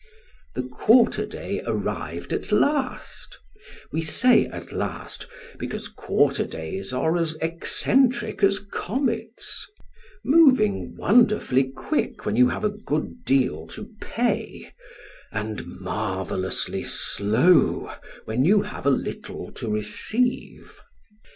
[0.55, 3.37] The quarter day arrived at last
[3.91, 5.27] we say at last,
[5.59, 9.69] because quarter days are as eccentric as comets:
[10.25, 14.73] moving wonderfully quick when you have a good deal to pay,
[15.31, 17.93] and marvellously slow
[18.25, 20.79] when you have a little to receive.